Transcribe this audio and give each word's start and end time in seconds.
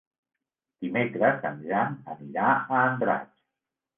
Dimecres 0.85 1.43
en 1.51 1.59
Jan 1.71 1.99
anirà 2.15 2.47
a 2.53 2.79
Andratx. 2.89 3.45